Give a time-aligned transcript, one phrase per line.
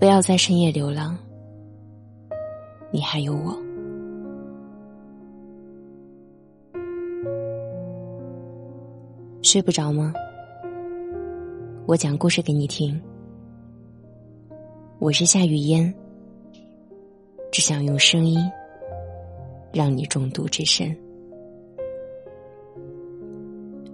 [0.00, 1.14] 不要在深夜流浪，
[2.90, 3.54] 你还有我。
[9.42, 10.14] 睡不着吗？
[11.84, 12.98] 我讲故事给你听。
[15.00, 15.92] 我是夏雨嫣，
[17.52, 18.40] 只想用声音
[19.70, 20.96] 让你中毒至深。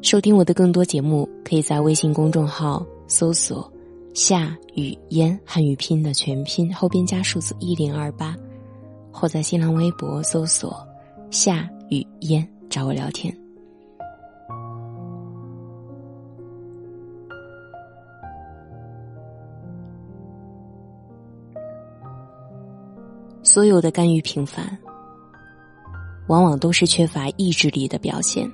[0.03, 3.69] 收听我的更多节目，可以在微信公众号搜索。
[4.17, 8.35] 夏雨嫣汉语拼音的全拼后边加数字一零二八，
[9.13, 10.75] 或在新浪微博搜索
[11.31, 13.31] 夏雨嫣找我聊天。
[23.43, 24.79] 所有的甘于平凡，
[26.29, 28.51] 往往都是缺乏意志力的表现。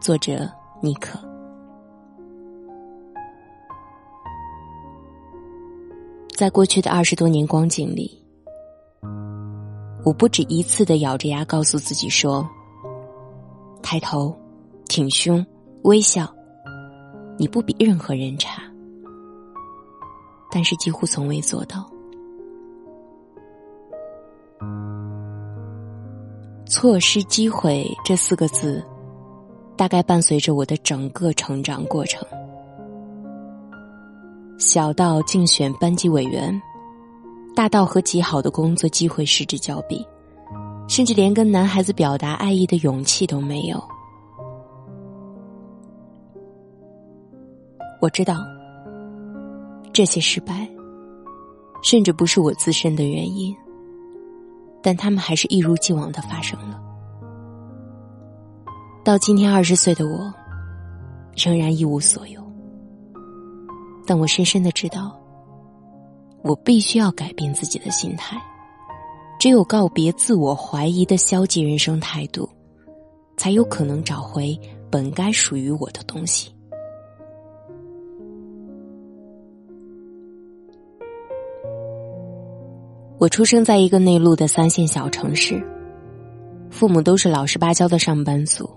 [0.00, 0.48] 作者：
[0.80, 1.27] 尼克。
[6.38, 8.16] 在过去的二十多年光景里，
[10.04, 12.48] 我不止一次的咬着牙告诉自己说
[13.82, 14.32] ：“抬头，
[14.86, 15.44] 挺胸，
[15.82, 16.32] 微笑，
[17.36, 18.62] 你不比任何人差。”
[20.48, 21.84] 但是几乎从未做到。
[26.66, 28.80] 错失机会这四个字，
[29.76, 32.24] 大概伴随着我的整个成长过程。
[34.58, 36.60] 小到竞选班级委员，
[37.54, 40.04] 大到和极好的工作机会失之交臂，
[40.88, 43.80] 甚至连跟男孩子表达爱意的勇气都没有。
[48.00, 48.38] 我知道，
[49.92, 50.68] 这些失败，
[51.84, 53.56] 甚至不是我自身的原因，
[54.82, 56.82] 但他们还是一如既往的发生了。
[59.04, 60.34] 到今天二十岁的我，
[61.36, 62.47] 仍然一无所有。
[64.08, 65.14] 但我深深的知道，
[66.40, 68.40] 我必须要改变自己的心态。
[69.38, 72.48] 只有告别自我怀疑的消极人生态度，
[73.36, 74.58] 才有可能找回
[74.90, 76.50] 本该属于我的东西。
[83.18, 85.62] 我出生在一个内陆的三线小城市，
[86.70, 88.70] 父母都是老实巴交的上班族，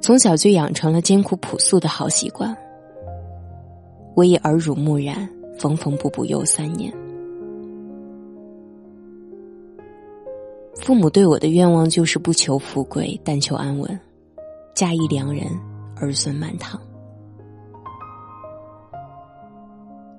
[0.00, 2.56] 从小就养成了艰苦朴素的好习惯。
[4.18, 5.30] 我已耳濡目染，
[5.60, 6.92] 缝缝补补又三年。
[10.74, 14.00] 父母对我的愿望就是不求富贵，但求安稳，
[14.74, 15.46] 嫁一良人，
[15.94, 16.80] 儿孙满堂。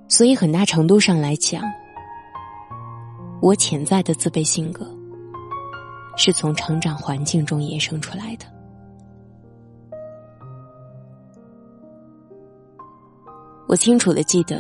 [0.07, 1.61] 所以，很大程度上来讲，
[3.41, 4.89] 我潜在的自卑性格，
[6.15, 8.45] 是从成长环境中衍生出来的。
[13.69, 14.59] 我清楚的记得，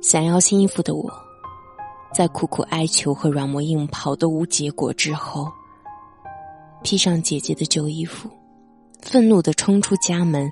[0.00, 1.12] 想要新衣服的我，
[2.10, 5.46] 在苦苦哀求和软磨硬泡都无结果之后，
[6.82, 8.30] 披上姐姐的旧衣服，
[9.02, 10.50] 愤怒的冲出家门，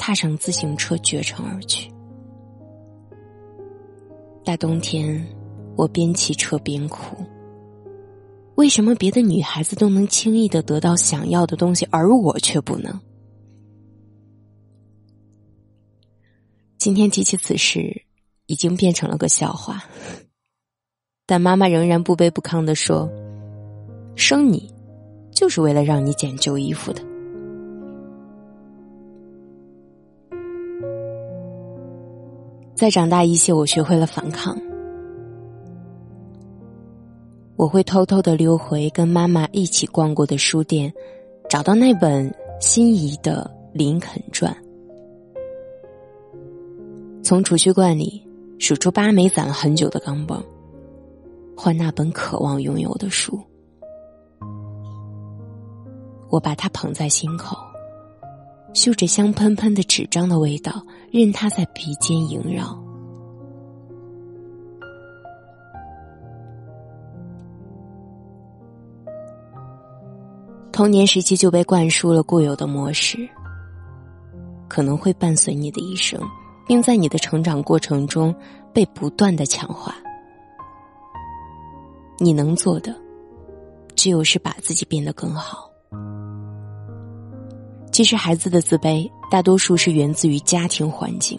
[0.00, 1.88] 踏上自行车绝尘而去。
[4.44, 5.24] 大冬天，
[5.76, 7.16] 我边骑车边哭。
[8.56, 13.00] 为什么别的女孩子都能轻易的得到想要的东西，而我却不能？
[16.82, 18.02] 今天提起此事，
[18.46, 19.84] 已经变成了个笑话。
[21.24, 23.08] 但妈妈仍然不卑不亢的说
[24.18, 24.68] ：“生你，
[25.30, 27.00] 就是为了让你捡旧衣服的。”
[32.74, 34.60] 再长大一些，我学会了反抗。
[37.54, 40.92] 我会偷偷的溜回跟妈妈一起逛过的书店，
[41.48, 43.48] 找到那本心仪的
[43.78, 44.52] 《林肯传》。
[47.22, 48.20] 从储蓄罐里
[48.58, 50.42] 数出八枚攒了很久的钢镚，
[51.56, 53.40] 换那本渴望拥有的书。
[56.28, 57.56] 我把它捧在心口，
[58.74, 62.76] 嗅着香喷喷的纸张的味道，任它在鼻尖萦绕。
[70.72, 73.28] 童年时期就被灌输了固有的模式，
[74.68, 76.20] 可能会伴随你的一生。
[76.66, 78.34] 并在你的成长过程中
[78.72, 79.94] 被不断的强化。
[82.18, 82.94] 你能做的，
[83.96, 85.68] 只有是把自己变得更好。
[87.90, 91.38] 其实，孩子的自卑大多数是源自于家庭环境。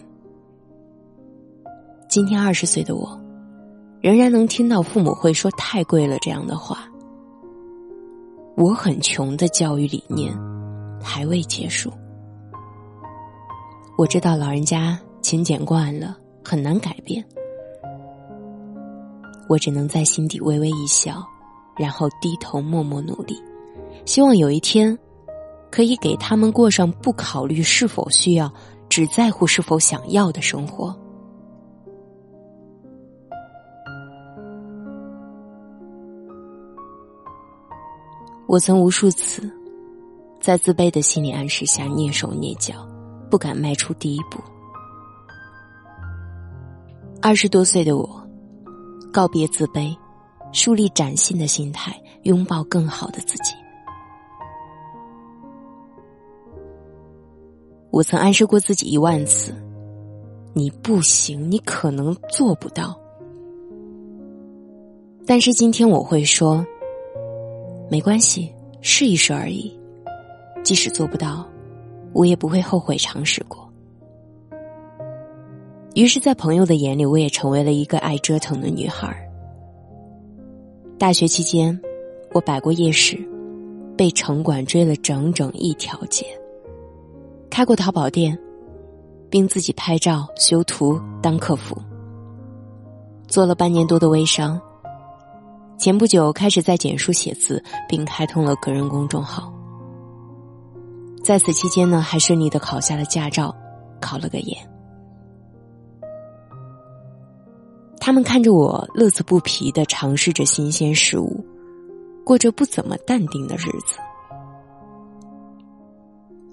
[2.08, 3.20] 今天二十岁的我，
[4.00, 6.86] 仍然能听到父母会说“太贵了”这样的话。
[8.56, 10.32] 我很穷的教育理念
[11.02, 11.90] 还未结束。
[13.98, 15.00] 我知道老人家。
[15.24, 17.24] 勤俭惯了，很难改变。
[19.48, 21.26] 我只能在心底微微一笑，
[21.78, 23.34] 然后低头默默努力，
[24.04, 24.96] 希望有一天，
[25.70, 28.52] 可以给他们过上不考虑是否需要，
[28.90, 30.94] 只在乎是否想要的生活。
[38.46, 39.50] 我曾无数次，
[40.38, 42.86] 在自卑的心理暗示下蹑手蹑脚，
[43.30, 44.38] 不敢迈出第一步。
[47.26, 48.22] 二十多岁的我，
[49.10, 49.96] 告别自卑，
[50.52, 53.54] 树立崭新的心态，拥抱更好的自己。
[57.90, 59.54] 我曾暗示过自己一万次
[60.52, 62.94] ：“你不行，你可能做不到。”
[65.24, 66.62] 但是今天我会说。
[67.90, 69.74] 没关系，试一试而已。
[70.62, 71.48] 即使做不到，
[72.12, 73.63] 我也不会后悔尝试过。
[75.94, 79.16] 于是，在朋友的眼里，我也成为了一个爱折腾的女孩。
[80.98, 81.80] 大学期间，
[82.32, 83.16] 我摆过夜市，
[83.96, 86.24] 被城管追了整整一条街；
[87.48, 88.36] 开过淘宝店，
[89.30, 91.76] 并自己拍照、修图、当客服；
[93.28, 94.60] 做了半年多的微商。
[95.78, 99.52] 前不久开始在简书写字，并开通了个人公众号。
[101.22, 103.54] 在此期间呢，还顺利的考下了驾照，
[104.00, 104.73] 考了个研。
[108.04, 111.42] 他们看着我乐此不疲的尝试着新鲜事物，
[112.22, 113.96] 过着不怎么淡定的日子。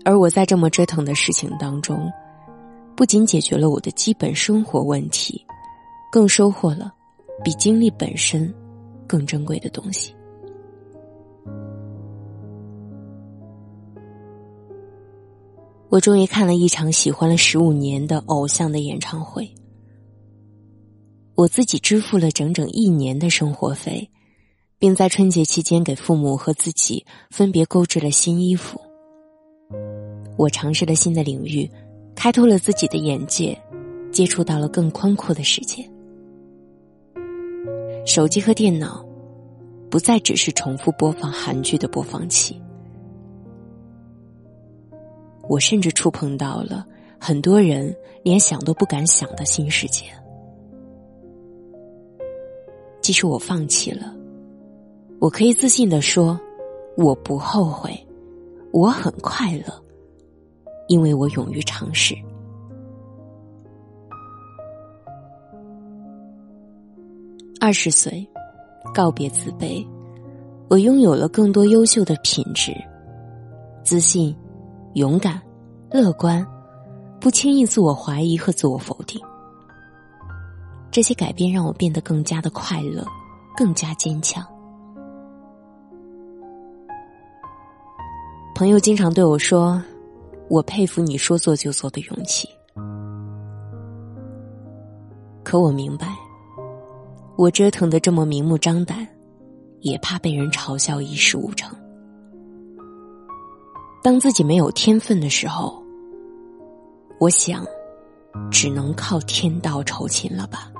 [0.06, 2.10] 而我在这么折腾的事情当中，
[2.96, 5.46] 不仅解决了我的基本生活问题，
[6.10, 6.94] 更收获了
[7.44, 8.50] 比经历本身。
[9.06, 10.16] 更珍贵的东西。
[15.90, 19.46] 我终于看了一场喜欢了十五年的偶像的演唱会，
[21.42, 24.08] 我自己支付了整整一年的生活费，
[24.78, 28.80] 并在春节期间给父母和自己分别购置了新衣服。
[30.38, 31.68] 我尝试了新的领域，
[32.14, 33.60] 开拓了自己的眼界，
[34.12, 35.84] 接触到了更宽阔的世界。
[38.06, 39.04] 手机和电脑，
[39.90, 42.62] 不再只是重复播放韩剧的播放器。
[45.50, 46.86] 我甚至触碰到了
[47.20, 50.06] 很多人连想都不敢想的新世界。
[53.02, 54.14] 即使我放弃了，
[55.20, 56.40] 我可以自信的说，
[56.96, 57.92] 我不后悔，
[58.72, 59.84] 我很快乐，
[60.88, 62.16] 因为我勇于尝试。
[67.60, 68.28] 二十岁，
[68.94, 69.86] 告别自卑，
[70.70, 72.72] 我拥有了更多优秀的品质：
[73.84, 74.36] 自信、
[74.94, 75.42] 勇敢、
[75.92, 76.46] 乐观，
[77.20, 79.22] 不轻易自我怀疑和自我否定。
[80.92, 83.06] 这些改变让我变得更加的快乐，
[83.56, 84.46] 更加坚强。
[88.54, 89.82] 朋友经常对我说
[90.50, 92.48] ：“我佩服你说做就做的勇气。”
[95.44, 96.14] 可我明白。
[97.38, 99.08] 我折腾的这么明目张胆，
[99.80, 101.76] 也怕被人嘲笑一事无成。
[104.04, 105.82] 当自己没有天分的时候，
[107.20, 107.66] 我想，
[108.52, 110.71] 只能靠天道酬勤了吧。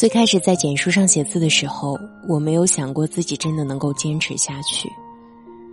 [0.00, 1.94] 最开始在简书上写字的时候，
[2.26, 4.90] 我没有想过自己真的能够坚持下去，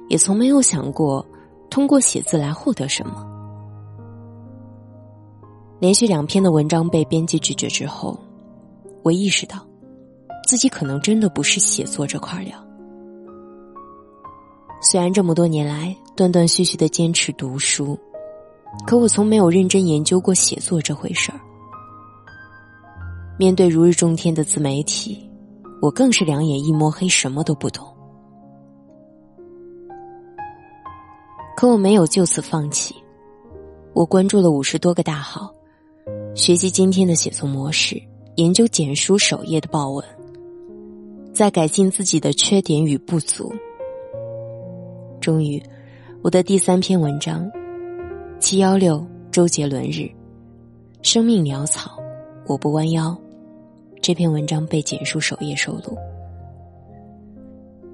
[0.10, 1.26] 也从没有想过
[1.70, 3.26] 通过写字来获得什么。
[5.80, 8.20] 连续两篇的文章被编辑拒绝之后，
[9.02, 9.66] 我意识到，
[10.46, 12.62] 自己可能真的不是写作这块料。
[14.82, 17.98] 虽然这么多年来断断续续的坚持读书，
[18.86, 21.40] 可我从没有认真研究过写作这回事儿。
[23.40, 25.30] 面对如日中天的自媒体，
[25.80, 27.88] 我更是两眼一摸黑，什么都不懂。
[31.56, 32.96] 可我没有就此放弃，
[33.94, 35.54] 我关注了五十多个大号。
[36.34, 38.02] 学习今天的写作模式，
[38.38, 40.04] 研究简书首页的报文，
[41.32, 43.54] 在改进自己的缺点与不足。
[45.22, 45.62] 终于，
[46.24, 47.46] 我的第三篇文章
[48.40, 50.02] 《七幺六周杰伦日》，
[51.04, 52.00] 生命潦草，
[52.48, 53.16] 我不弯腰。
[54.08, 55.98] 这篇文章被简书首页收录，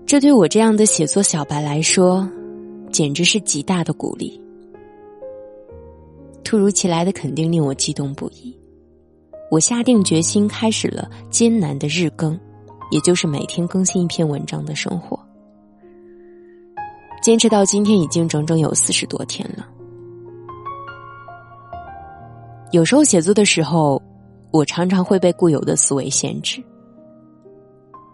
[0.06, 2.30] 这对我这样的写作小白来说，
[2.92, 4.40] 简直是极大的鼓励。
[6.44, 8.56] 突如其来的肯定令我激动不已，
[9.50, 12.40] 我下定决心开始了艰难的日更，
[12.92, 15.20] 也就是每天更新一篇文章的生活。
[17.24, 19.68] 坚持到今天已经整整有四十多天了。
[22.70, 24.00] 有时候写作的时候，
[24.54, 26.64] 我常常会被固有的思维限制。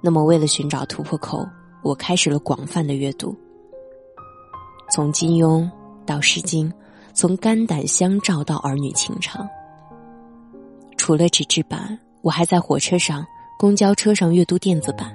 [0.02, 1.46] 那么，为了寻找突破口，
[1.84, 3.36] 我开始了广泛的阅读，
[4.90, 5.70] 从金庸
[6.06, 6.70] 到《诗经》，
[7.14, 9.46] 从肝胆相照到儿女情长。
[10.96, 13.28] 除了纸质版，我还在火车上、
[13.60, 15.14] 公交车上阅读电子版。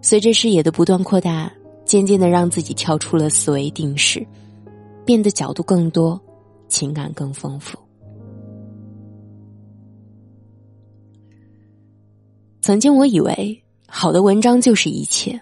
[0.00, 1.50] 随着视野的不断扩大，
[1.84, 4.24] 渐渐的让自己跳出了思维定式，
[5.04, 6.20] 变得角度更多，
[6.68, 7.76] 情感更丰富。
[12.66, 15.40] 曾经我以为好的文章就是一切，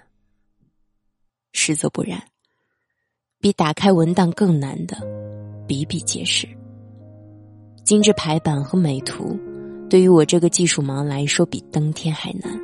[1.52, 2.22] 实则不然。
[3.40, 4.94] 比打开文档更难的，
[5.66, 6.46] 比比皆是。
[7.82, 9.38] 精致排版和美图，
[9.88, 12.60] 对于我这个技术盲来说，比登天还难。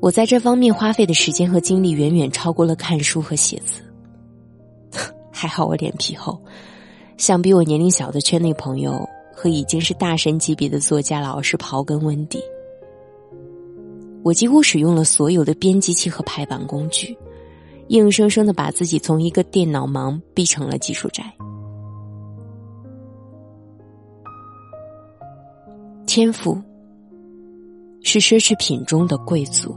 [0.00, 3.80] 我在这方面花费的时间和精力，远远超过了看书和写字。
[5.30, 6.42] 还好我脸皮厚，
[7.16, 9.08] 相比我年龄小的圈内朋友。
[9.42, 12.38] 和已经是大神级别的作家老师刨根问底，
[14.22, 17.16] 我几乎使用了所有的编辑器和排版工具，
[17.88, 21.24] 硬生生的把自己从一个电脑盲逼成了技术宅。
[26.06, 26.60] 天赋
[28.02, 29.74] 是奢侈品中的贵族。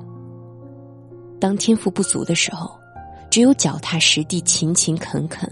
[1.39, 2.69] 当天赋不足的时候，
[3.31, 5.49] 只有脚踏实地、勤勤恳恳，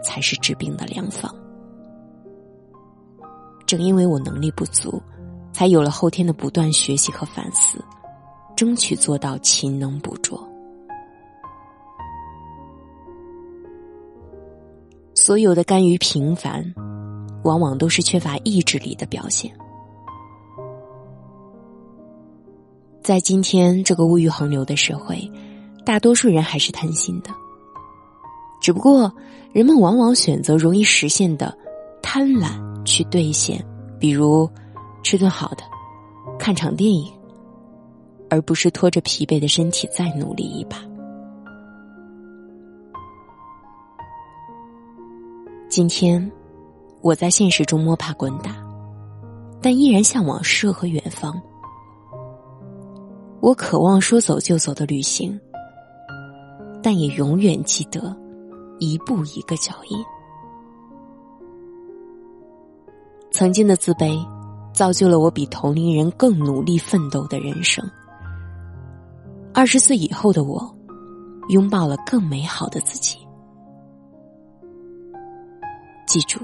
[0.00, 1.34] 才是治病的良方。
[3.66, 5.02] 正因为我能力不足，
[5.52, 7.84] 才有了后天的不断学习和反思，
[8.56, 10.48] 争取做到勤能补拙。
[15.14, 16.72] 所有的甘于平凡，
[17.42, 19.50] 往往都是缺乏意志力的表现。
[23.02, 25.28] 在今天这个物欲横流的社会，
[25.84, 27.30] 大多数人还是贪心的，
[28.60, 29.12] 只不过
[29.52, 31.56] 人们往往选择容易实现的
[32.00, 32.75] 贪婪。
[32.86, 33.62] 去兑现，
[33.98, 34.48] 比如
[35.02, 35.64] 吃顿好的，
[36.38, 37.12] 看场电影，
[38.30, 40.78] 而不是拖着疲惫的身体再努力一把。
[45.68, 46.30] 今天，
[47.02, 48.56] 我在现实中摸爬滚打，
[49.60, 51.38] 但依然向往诗和远方。
[53.40, 55.38] 我渴望说走就走的旅行，
[56.82, 58.16] 但也永远记得
[58.78, 60.15] 一步一个脚印。
[63.36, 64.18] 曾经的自卑，
[64.72, 67.86] 造就了我比同龄人更努力奋斗的人生。
[69.52, 70.74] 二十岁以后的我，
[71.50, 73.18] 拥抱了更美好的自己。
[76.06, 76.40] 记住，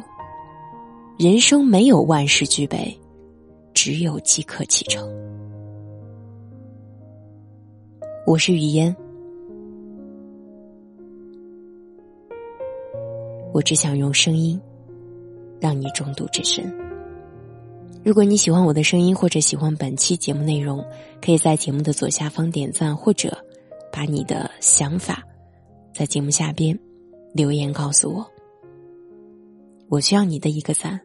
[1.19, 2.95] 人生没有万事俱备，
[3.73, 5.09] 只有即刻启程。
[8.27, 8.95] 我是雨嫣，
[13.55, 14.61] 我只想用声音，
[15.59, 16.71] 让你中毒至深。
[18.05, 20.85] 如果你喜欢我的声音，或者喜欢本期节目内容，
[21.25, 23.37] 可以在节目的左下方点赞，或者
[23.93, 25.23] 把你的想法
[25.95, 26.77] 在节目下边
[27.33, 28.29] 留言告诉我。
[29.89, 31.01] 我需要你的一个赞，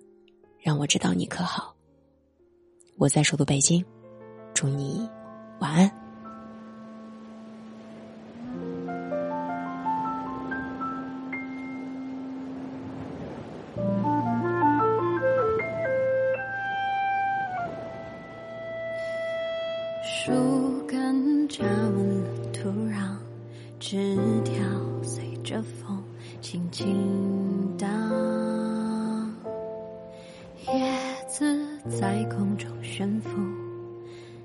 [0.59, 1.75] 让我知道你可好。
[2.97, 3.85] 我在首都北京，
[4.55, 5.07] 祝你
[5.59, 6.06] 晚安。
[31.89, 33.29] 在空中悬浮，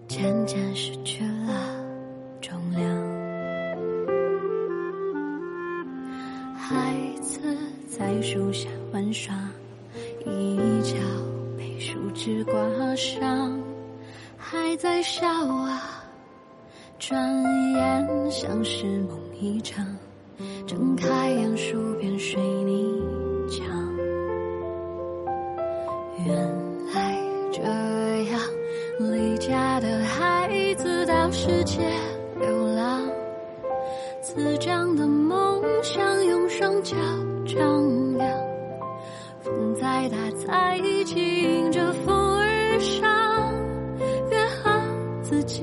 [0.06, 1.84] 渐渐失去了
[2.40, 2.82] 重量。
[6.56, 7.40] 孩子
[7.88, 9.34] 在树下玩耍，
[10.24, 10.96] 一角
[11.58, 12.54] 被树枝刮
[12.94, 13.60] 伤。
[14.36, 16.04] 还在笑啊，
[16.98, 17.42] 转
[17.74, 19.86] 眼像是梦一场。
[20.66, 22.91] 睁开眼，数遍水泥
[29.10, 31.78] 离家的孩子到世界
[32.38, 33.00] 流浪，
[34.20, 36.94] 滋长的梦想用双脚
[37.46, 38.28] 丈量。
[39.40, 40.16] 风再大，
[40.46, 43.10] 再紧着风而上。
[44.30, 44.70] 约好
[45.22, 45.62] 自己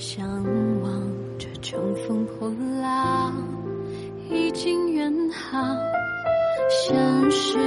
[0.00, 0.26] 向
[0.82, 1.02] 往
[1.38, 3.34] 着乘风破浪
[4.30, 5.76] 已经远航。
[6.70, 7.58] 现实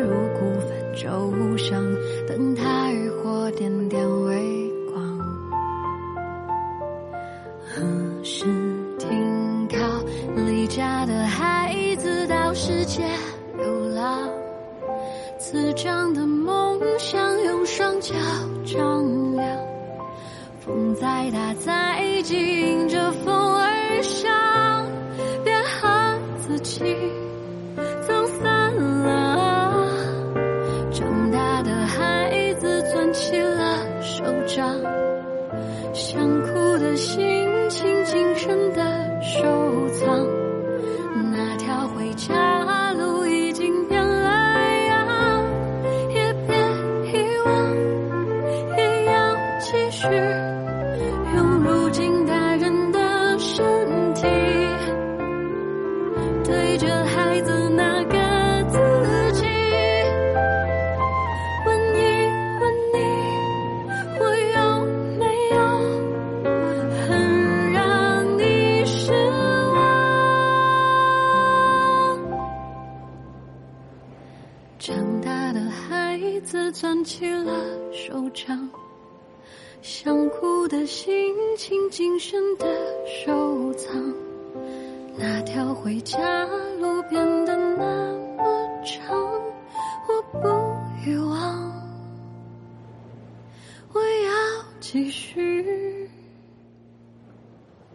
[0.00, 1.78] 如孤帆舟上
[2.26, 5.18] 灯塔渔火点点微光。
[7.68, 7.82] 何
[8.24, 8.46] 时
[8.98, 9.76] 停靠？
[10.34, 13.04] 离家的孩子到世界
[13.58, 14.26] 流浪。
[15.38, 18.14] 此张的梦想用双脚
[18.64, 19.13] 丈量
[20.64, 23.12] 风再大再紧着
[94.94, 96.08] 继续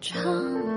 [0.02, 0.69] 唱